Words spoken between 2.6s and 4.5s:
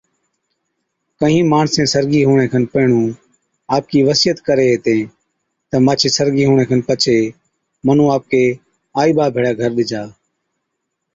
پيھڻُون آپڪِي وصِيعت